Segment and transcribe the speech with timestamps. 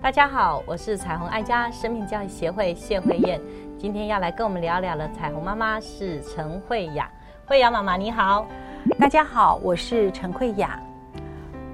[0.00, 3.38] 大家好，我是彩虹爱家生命教育协会谢慧燕，
[3.78, 7.10] 今天要来跟我们聊聊的彩虹妈妈是陈慧雅。
[7.44, 8.46] 慧雅妈妈你好，
[8.98, 10.80] 大家好，我是陈慧雅。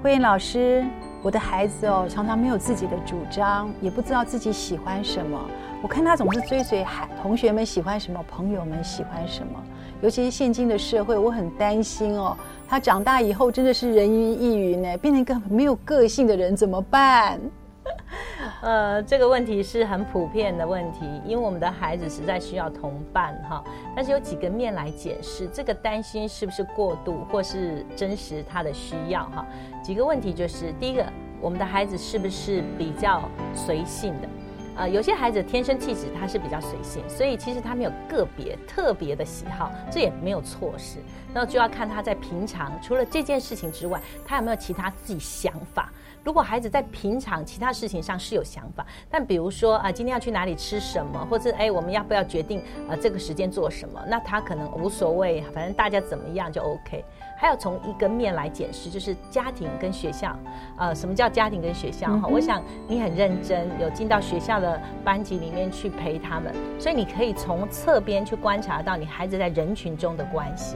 [0.03, 0.83] 慧燕老师，
[1.21, 5.39] 我的孩子哦，常常没有自己的主张，也不知道自己喜欢什么。
[5.83, 9.59] 我看他总是追随孩同学们喜欢什么，朋友们喜欢什么。
[10.01, 12.35] 尤其是现今的社会，我很担心哦，
[12.67, 17.39] 他长大以后真的是人云亦云呢，变成一个没有个性的人，怎么办？
[18.61, 23.63] 呃，这个问题是很普遍的问题，因为我们的孩子实在需要同伴哈。
[23.95, 29.45] 但是有几个面来解释，这个担心是不是过度，或是真实他的需要哈？
[29.83, 31.05] 几个问题就是，第一个，
[31.39, 33.21] 我们的孩子是不是比较
[33.55, 34.27] 随性的？
[34.75, 40.97] 呃，有些孩子天生气质他是比较随性，所以其实他没有个别特别的喜好，这也没有错事。
[41.33, 45.90] 那就要看他在平常除了这件事情之外，他有没有其他自己想法。
[46.23, 53.99] 如果孩子在平常其他事情上是有想法，但比如说啊，今天要去哪里吃什么，或者哎，我们要不要决定呃这个时间做什么？
[54.07, 57.03] 那他可能无所谓，反正大家怎么样就 OK。
[57.37, 60.37] 还有从一个面来解释，就是家庭跟学校。
[60.77, 62.15] 呃，什么叫家庭跟学校？
[62.19, 70.75] 哈，我想你很认真，有进到学校的班级里面去陪他们，所以你可以从侧边去观察到你孩子在人群中的关系。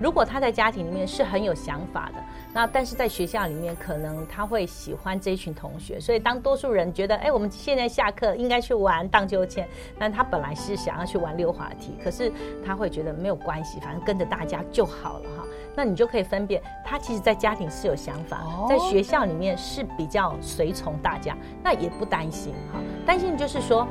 [0.00, 9.68] 如果他在家庭里面是很有想法的，那但是在学校里面可能他会喜欢这一群同学，所以当多数人觉得，哎，我们现在下课应该去玩荡秋千，
[9.98, 12.32] 但他本来是想要去玩溜滑梯，可是
[12.64, 15.44] 他会觉得没有关系，反正跟着大家就好了哈。
[15.74, 22.80] 那你就可以分辨，他其实在家庭是有想法，在学校里面是比较随从大家，那也不担心哈。
[23.06, 23.86] 担心就是说。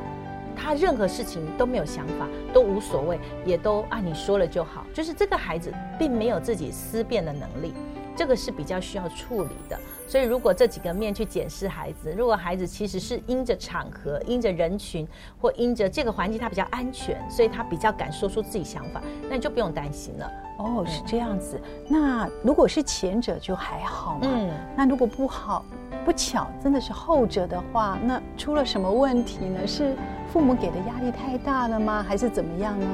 [0.56, 4.86] 他任何事情都没有想法，都无所谓，也都按你说了就好。
[4.92, 7.74] 就是这个孩子并没有自己思辨的能力，
[8.16, 9.78] 这个是比较需要处理的。
[10.06, 15.06] 所以如果这几个面去检视孩子，如果孩子其实是因着场合、因着人群
[15.40, 20.30] 或因着这个环境他比较安全，所以他比较敢说出自己想法，那你就不用担心了。
[20.58, 21.58] 哦，是这样子。
[21.88, 24.20] 那如果是前者就还好嘛。
[24.24, 24.50] 嗯。
[24.76, 25.64] 那如果不好
[26.04, 29.66] 不巧真的是后者的话，那出了什么问题呢？
[29.66, 29.94] 是？
[30.32, 32.04] 父母给的压力太大了吗？
[32.06, 32.86] 还是怎么样呢？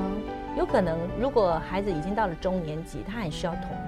[0.56, 3.70] 有可能，如果孩子已经到了中年级，他很需要同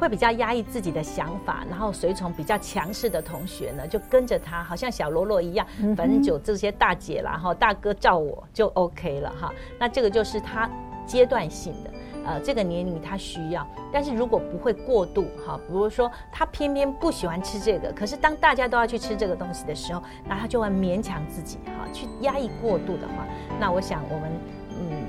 [0.00, 9.52] 会比较压抑自己的想法，然后随从比较强势的同学呢，就跟着他，好像小喽啰一样，反正就这些大姐啦，哈，大哥照我就 OK 了哈。
[9.78, 10.68] 那这个就是他
[11.06, 11.90] 阶段性的。
[12.22, 23.26] 呃，这个年龄他需要，但是如果不会过度哈，比如说他偏偏不喜欢吃这个，可是当大家都要去吃这个东西的时候，那他就会勉强自己哈，去压抑过度的话，
[23.58, 24.59] 那我想我们嗯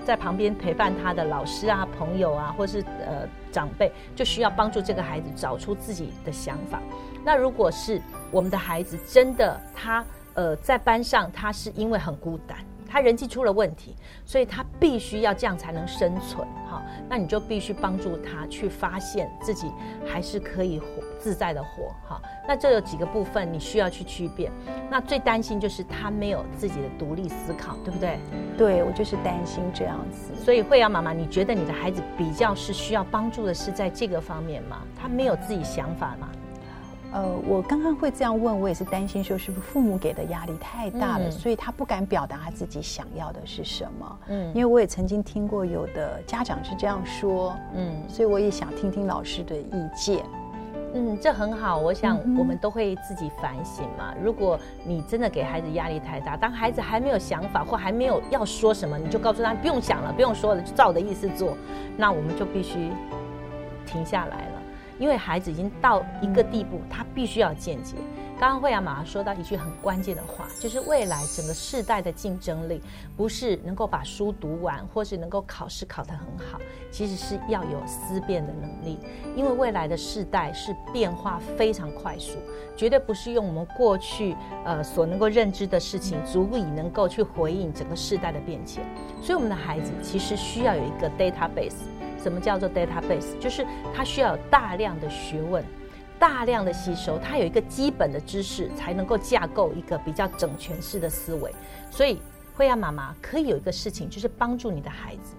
[0.06, 6.82] 在旁边陪伴他的老师啊、朋友啊，或是呃长辈，就需要帮助这个孩子找出自己的想法。
[7.24, 8.02] 那如果是
[8.32, 10.04] 我们的孩子真的他
[10.34, 12.58] 呃在班上他是因为很孤单。
[12.92, 16.84] 他人际出了问题，所以他必须要这样才能生存，哈。
[17.08, 19.72] 那你就必须帮助他去发现自己
[20.06, 20.86] 还是可以活
[21.18, 22.22] 自在的活，哈。
[22.46, 24.52] 那这有几个部分你需要去区别。
[24.90, 28.20] 那最担心就是他没有自己的独立思考，对不对？
[28.58, 30.36] 对，我就是担心这样子。
[30.36, 34.82] 所以慧瑶妈妈，你觉得你的孩子比较是需要帮助的是在这个方面吗？
[35.00, 36.28] 他没有自己想法吗？
[37.14, 44.20] 呃，我刚刚会这样问，我也是担心说，是不是父母给的压力太大了，所以他不敢表达他自己想要的是什么。
[44.28, 50.24] 嗯，因为我也曾经听过有的家长是这样说，嗯，所以我也想听听老师的意见。
[50.94, 54.14] 嗯，这很好，我想我们都会自己反省嘛。
[54.22, 61.58] 如果你真的给孩子压力太大，当孩子还没有想法或还没有要说什么，你就告诉他不用想了，不用说了，就照我的意思做，
[61.96, 62.90] 那我们就必须
[63.86, 64.51] 停下来了。
[65.02, 67.96] 因为孩子已经到一个地步，他必须要见解。
[68.40, 72.82] 刚刚慧雅马上说到一句很关键的话，就是未来整个世代的竞争力，
[73.18, 76.60] 不是能够把书读完，或是能够考试考得很好，
[76.92, 79.00] 其实是要有思辨的能力。
[79.36, 82.38] 因为未来的世代是变化非常快速，
[82.76, 88.84] 绝对不是用我们过去呃所能够认知的事情，足以能够去回应整个世代的变迁。
[89.20, 91.74] 所以我们的孩子其实需要有一个 database。
[92.22, 93.38] 什么叫做 database？
[93.40, 95.64] 就是他需要有大量的学问，
[96.20, 101.52] 大量的吸收，他有一个基本的知识，才能够架构一个比较整全式的思维。
[101.90, 102.20] 所以，
[102.56, 105.36] 慧亚妈妈可以有一个事情，就是帮助你的孩子。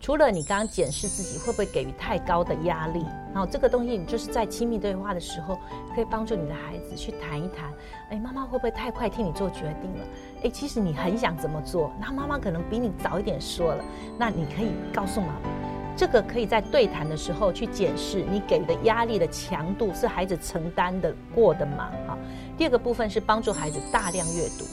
[0.00, 5.56] 除了你刚刚检视自己会不会给予太高的压力，然后这个东西你就是在亲密对话的时候，
[5.94, 7.72] 可以帮助你的孩子去谈一谈。
[8.10, 10.04] 哎，妈妈会不会太快替你做决定了？
[10.42, 13.84] 哎，其实你很想怎么做，那妈妈可能比你早一点说了，
[14.18, 15.61] 那你可以告诉妈妈。
[15.94, 21.90] 这个可以在对谈的时候去检视你给的压力的强度是孩子承担的过的吗？
[22.08, 22.18] 哈。
[22.56, 24.64] 第二个部分是帮助孩子大量阅读，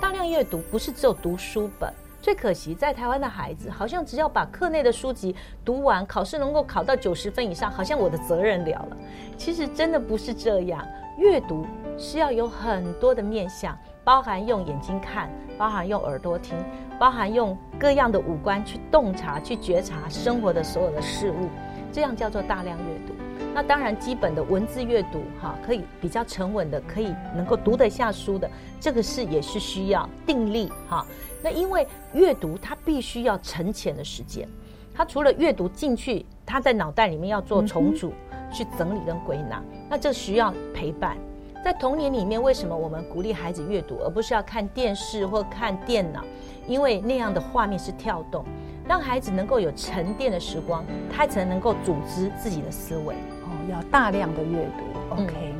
[0.00, 1.92] 大量阅读不是只有读书本。
[2.20, 5.34] 最可惜，在台湾的孩子好像只要把课内的书籍
[5.64, 8.96] 读完，考试能够考到九十分以上，好像我的责任了了。
[9.36, 10.86] 其实真的不是这样，
[11.18, 11.66] 阅读
[11.98, 15.28] 是要有很多的面向，包含用眼睛看，
[15.58, 16.56] 包含用耳朵听，
[17.02, 21.48] 包含用各样的五官去洞察、去觉察生活的所有的事物，
[21.90, 23.14] 这样叫做大量阅读。
[23.52, 31.04] 那当然，基本的文字阅读，哈，可以比较沉稳的，可以能够读得下书的，这个是也是需要定力，哈。
[31.42, 31.84] 那因为
[32.14, 34.48] 阅读它必须要沉潜的时间，
[34.94, 38.12] 它除了阅读进去，它在脑袋里面要做重组、
[38.52, 39.60] 去整理跟归纳，
[39.90, 41.16] 那这需要陪伴。
[41.62, 46.24] 在童年里面，为什么我们鼓励孩子阅读，而不是要看电视或看电脑？
[46.66, 48.44] 因为那样的画面是跳动，
[48.86, 53.14] 让孩子能够有沉淀的时光，他才能够组织自己的思维。
[53.14, 55.54] 哦要大量的阅读，OK。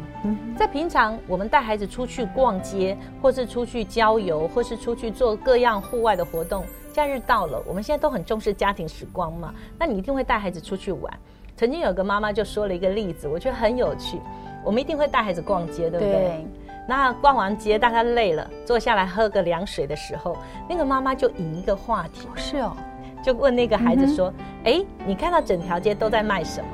[0.56, 6.64] 在平常我们带孩子出去逛街，或是出去郊游，或是出去做各样户外的活动。
[6.92, 11.12] 假日到了，我们现在都很重视家庭时光嘛，那你一定会带孩子出去玩。
[11.56, 14.18] 曾经有个妈妈就说了一个例子，我觉得很有趣。
[14.64, 16.46] 我们一定会带孩子逛街，对不对？
[16.88, 20.36] 那逛完街，大家累了，坐下来喝个凉水的时候，
[20.68, 22.76] 那个妈妈就引一个话题，是哦，
[23.24, 24.32] 就问那个孩子说
[24.64, 26.66] ：“哎，你看到整条街都在卖什么？”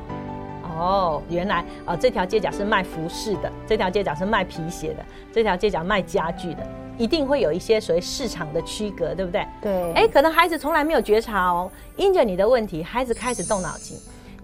[0.81, 9.47] 哦，原来啊，这条街角是卖服饰的，这条街角是卖皮鞋的，这条街角卖家具的，一定会有一些所谓市场的区隔，对不对？
[9.61, 9.93] 对。
[9.93, 13.99] 哎，可能孩子从来没有觉察哦，因着你的问题，孩子开始动脑筋，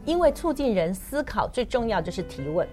[0.04, 2.68] 因为促进人思考最重要就是提问。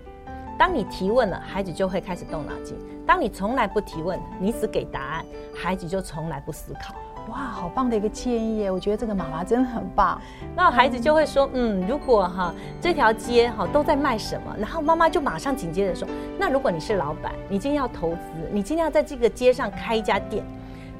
[0.58, 2.76] 当你提问了，孩子就会开始动脑筋；
[3.06, 5.26] 当你从来不提问，你只给答案，
[5.56, 6.94] 孩子就从来不思考。
[7.30, 8.72] 哇，好棒的一个建议耶！
[8.72, 10.20] 我觉得这个妈妈真的很棒。
[10.56, 16.08] 那孩子就会说，嗯，如果哈这条街哈都在卖什么，然后妈妈就马上紧接着说，
[16.40, 18.20] 那如果你是老板，你今天要投资，
[18.52, 20.44] 你今天要在这个街上开一家店，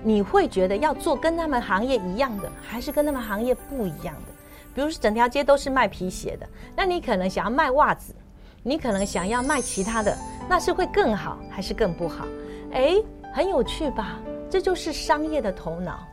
[0.04, 4.32] 你会觉得要做跟他们行业一样的，还是跟他们行业不一样的？
[4.76, 8.14] 比如说整条街都是卖皮鞋的，那你可能想要卖袜子，
[8.64, 10.16] 你可能想要卖其他的，
[10.48, 12.26] 那是会更好还是更不好？
[12.74, 12.96] 哎，
[13.34, 14.20] 很有趣吧？
[14.52, 16.08] 这就是商业的头脑。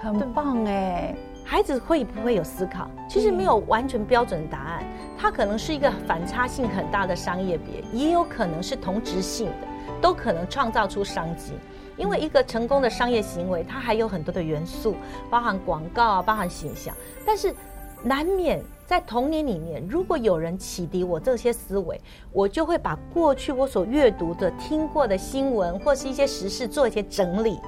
[0.00, 2.90] 很棒哎，孩子会不会有思考？
[3.08, 4.84] 其实没有完全标准答案，
[5.16, 9.66] 它可能是一个反差性很大的商业别，也有可能是同质性的，
[10.00, 11.52] 都可能创造出商机。
[11.96, 14.96] 因为一个成功的商业行为，它还有很多的元素，
[15.30, 16.94] 包含广告啊，包含形象。
[17.24, 17.54] 但是
[18.02, 22.00] 难免在童年里面，如果有人启迪我这些思维，
[22.32, 27.58] 我就会把过去我所阅读的、听过的新闻或是一些时事做一些整理。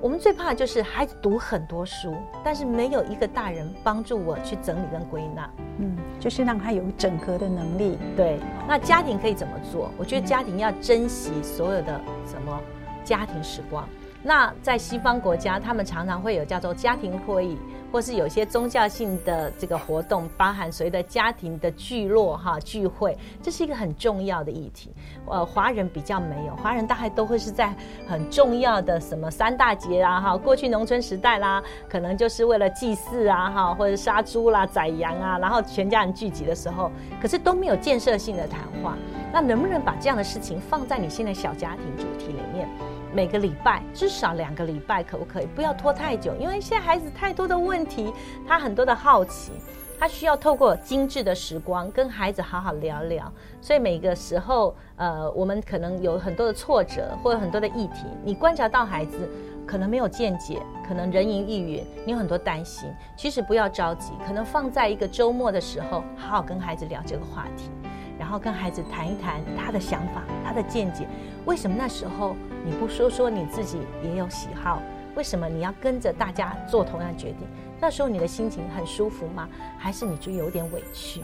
[0.00, 2.12] 我们最怕的就是孩子读很多书，
[2.42, 5.48] 但是没有一个大人帮助我去整理跟归纳。
[5.78, 7.96] 嗯，就是让他有整合的能力。
[8.16, 9.92] 对，那家庭可以怎么做？
[9.96, 12.60] 我觉得家庭要珍惜所有的什么
[13.04, 13.88] 家庭时光。
[14.22, 17.58] 那在西方国家，他们常常会有叫做家庭会议。
[17.92, 24.90] 或是有些宗教性的这个活动，包含所谓的家庭的聚落哈聚会，这是一个很重要的议题。
[25.26, 27.70] 呃，华人比较没有，华人大概都会是在
[28.08, 38.96] 很重要的什么三大节啊哈，过去农村时代啦，可能就是为了祭祀啊哈，或者杀猪啦、宰羊啊，然后全家人聚集的时候，可是都没有建设性的谈话。
[39.30, 42.66] 那能不能把这样的事情放在你现在小家庭主题里面？
[43.14, 45.46] 每个礼拜至少两个礼拜，可不可以？
[45.46, 48.12] 不要拖太久，因为现在孩子太多的问题，
[48.48, 49.52] 他很多的好奇，
[49.98, 53.30] 他需要透过精致的时光跟孩子好好聊聊。
[53.60, 59.28] 所以每个时候，呃，我们可能有很多的挫折，或者很多的议题，你观察到孩子
[59.66, 62.90] 可能没有见解，可能人云亦云，你有很多担心。
[63.14, 67.70] 其实不要着急，可能放在一个周末的时候，好好跟孩子聊这个话题。
[68.18, 71.08] 然后跟孩子谈一谈他的想法、他的见解，
[71.44, 74.80] 为什么那时候你不说说你自己也有喜好？
[75.14, 77.40] 为什么你要跟着大家做同样决定？
[77.80, 79.48] 那时候你的心情很舒服吗？
[79.76, 81.20] 还是你就有点委屈？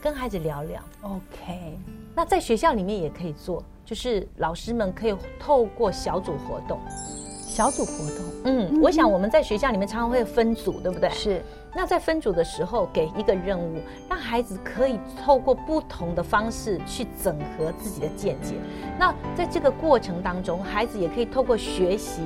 [0.00, 1.78] 跟孩子聊聊，OK。
[2.14, 6.78] 那在学校里面也可以做，就是老师们可以透过小组活动。
[7.54, 11.08] 小组活动，嗯，我想我们在学校里面常常会分组，对不对？
[11.10, 11.40] 是。
[11.72, 13.78] 那在分组的时候，给一个任务，
[14.10, 18.56] 让孩子可以透过不同的方式去整合自己的见解。
[18.98, 22.22] 那在这个过程当中，孩子也可以透过学习，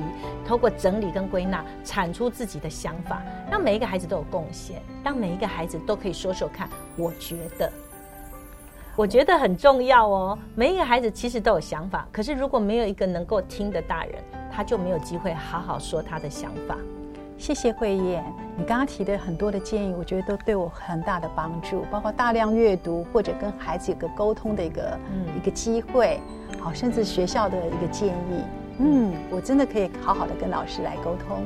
[0.47, 3.21] 透过整理跟归纳，产出自己的想法，
[3.51, 6.67] 让每一个孩子都有贡献，让每一个孩子都可以说说看。
[6.97, 7.71] 我觉得，
[8.99, 10.37] 我觉得很重要哦。
[10.55, 14.15] 每一个孩子其实都有想法，可是如果没有一个能够听的大人。
[14.51, 16.75] 他就没有机会好好说他的想法，
[17.37, 18.21] 谢谢慧燕，
[18.57, 26.19] 你刚刚提的很多的建议，我觉得都对我很大的帮助，包括大量阅读或者跟孩子有个沟通的一个嗯一个机会，
[26.59, 28.43] 好，甚至学校的一个建议，
[28.79, 31.45] 嗯，我真的可以好好的跟老师来沟通，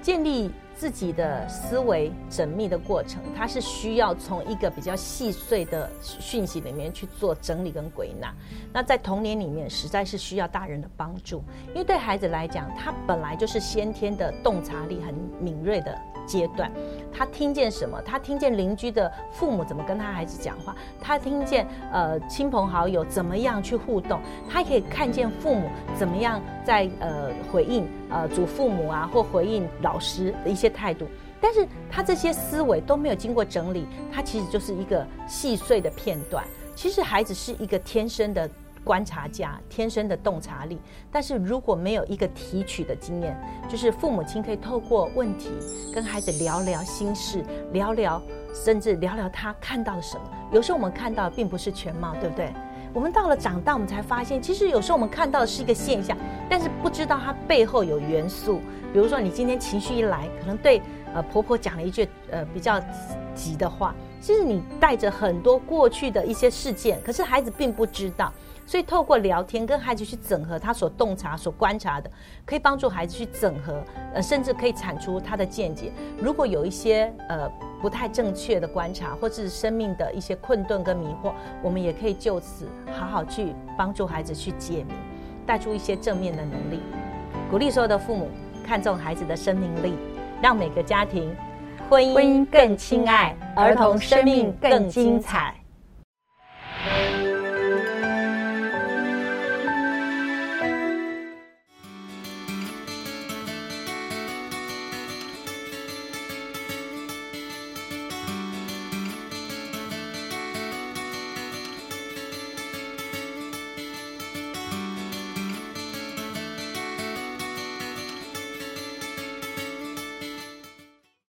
[0.00, 0.50] 建立。
[0.74, 8.34] 自己的思维缜密的过程，它是需要从一个比较细碎的讯息里面去做整理跟归纳。
[8.72, 15.96] 那在童年里面，实在是需要大人的帮助，因为对孩子来讲，他本来就是先天的洞察力很敏锐的。
[16.26, 16.70] 阶段，
[17.12, 18.00] 他听见什么？
[18.02, 20.74] 他听见邻居的父母怎么跟他孩子讲话？
[21.00, 24.20] 他听见呃亲朋好友怎么样去互动？
[24.48, 31.06] 他可以看见父母怎么样在呃回应呃祖父母啊，或回应老师的一些态度。
[31.40, 36.44] 但是他这些思维都没有经过整理，他其实就是一个细碎的片段。
[36.74, 38.48] 其实孩子是一个天生的。
[38.84, 40.78] 观察家天生的洞察力，
[41.10, 43.36] 但是如果没有一个提取的经验，
[43.68, 45.50] 就是父母亲可以透过问题
[45.94, 48.20] 跟孩子聊聊心事，聊聊
[48.52, 50.22] 甚至聊聊他看到了什么。
[50.50, 52.52] 有时候我们看到并不是全貌，对不对？
[52.92, 56.14] 我们到了长大，我们才发现，其实有时候我们看到的是一个现象，
[56.50, 58.60] 但是不知道它背后有元素。
[58.92, 60.82] 比如说，你今天情绪一来，可能对
[61.14, 62.78] 呃婆婆讲了一句呃比较
[63.34, 68.30] 急的话，其实你带着很多过去的一些事件，可是孩子并不知道。
[68.64, 72.10] 所以，透过聊天跟孩子去整合他所洞察、所观察的，
[72.46, 73.82] 可以帮助孩子去整合，
[74.14, 75.92] 呃，甚至可以产出他的见解。
[76.18, 77.50] 如果有一些呃
[77.82, 84.96] 不太正确的观察，或者是生命的一些困顿跟迷惑，我们也可以就此好好去帮助孩子去解明，
[85.44, 86.80] 带出一些正面的能力。
[87.50, 88.30] 鼓励所有的父母
[88.64, 89.94] 看重孩子的生命力，
[90.40, 91.34] 让每个家庭
[91.90, 95.54] 婚姻更亲爱，儿童生命更精彩。